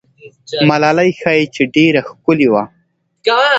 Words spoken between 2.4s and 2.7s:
وه.